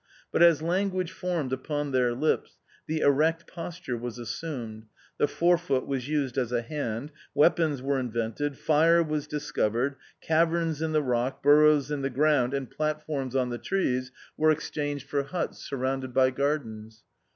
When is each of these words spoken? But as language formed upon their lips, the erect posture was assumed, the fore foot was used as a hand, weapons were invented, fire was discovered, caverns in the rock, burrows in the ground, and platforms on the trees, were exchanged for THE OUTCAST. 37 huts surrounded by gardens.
But 0.31 0.41
as 0.41 0.63
language 0.63 1.11
formed 1.11 1.53
upon 1.53 1.91
their 1.91 2.15
lips, 2.15 2.57
the 2.87 3.01
erect 3.01 3.45
posture 3.45 3.95
was 3.95 4.17
assumed, 4.17 4.87
the 5.19 5.27
fore 5.27 5.59
foot 5.59 5.85
was 5.85 6.09
used 6.09 6.39
as 6.39 6.51
a 6.51 6.63
hand, 6.63 7.11
weapons 7.35 7.83
were 7.83 7.99
invented, 7.99 8.57
fire 8.57 9.03
was 9.03 9.27
discovered, 9.27 9.97
caverns 10.19 10.81
in 10.81 10.91
the 10.93 11.03
rock, 11.03 11.43
burrows 11.43 11.91
in 11.91 12.01
the 12.01 12.09
ground, 12.09 12.55
and 12.55 12.71
platforms 12.71 13.35
on 13.35 13.49
the 13.51 13.59
trees, 13.59 14.11
were 14.37 14.49
exchanged 14.49 15.07
for 15.07 15.17
THE 15.17 15.27
OUTCAST. 15.27 15.47
37 15.47 15.47
huts 15.51 15.69
surrounded 15.69 16.13
by 16.15 16.31
gardens. 16.31 17.03